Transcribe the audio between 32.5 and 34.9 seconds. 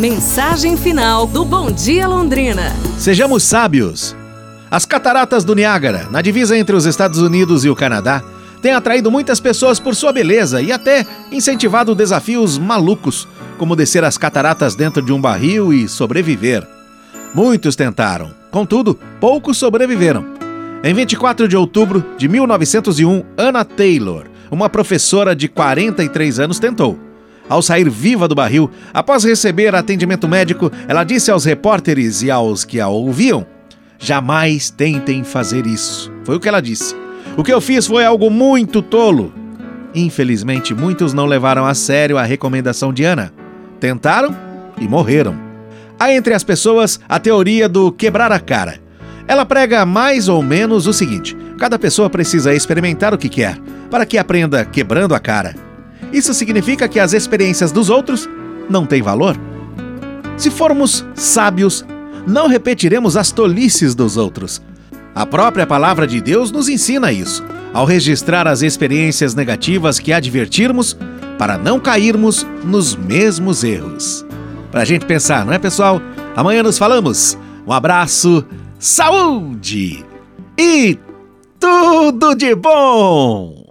que a ouviam Jamais